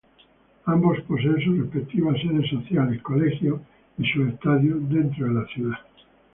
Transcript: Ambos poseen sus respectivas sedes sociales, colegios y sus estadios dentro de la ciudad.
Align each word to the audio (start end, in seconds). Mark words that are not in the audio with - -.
Ambos 0.65 0.99
poseen 1.01 1.39
sus 1.43 1.59
respectivas 1.59 2.19
sedes 2.19 2.49
sociales, 2.49 3.03
colegios 3.03 3.61
y 3.99 4.05
sus 4.09 4.29
estadios 4.29 4.89
dentro 4.89 5.27
de 5.27 5.33
la 5.39 5.45
ciudad. 5.45 5.77